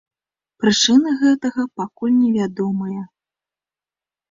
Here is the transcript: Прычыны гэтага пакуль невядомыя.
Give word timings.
Прычыны 0.63 1.09
гэтага 1.23 1.67
пакуль 1.83 2.15
невядомыя. 2.23 3.01